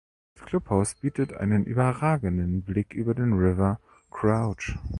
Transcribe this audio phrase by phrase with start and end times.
[0.33, 4.75] Das Clubhaus bietet einen überragenden Blick über den River Crouch.